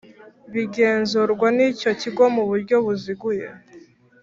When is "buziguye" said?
2.85-3.47